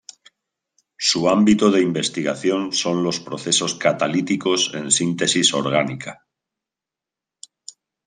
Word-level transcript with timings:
Su 0.97 1.29
ámbito 1.29 1.69
de 1.69 1.79
investigación 1.83 2.73
son 2.73 3.03
los 3.03 3.19
procesos 3.19 3.75
catalíticos 3.75 4.71
en 4.73 4.89
síntesis 4.89 5.53
orgánica. 5.53 6.25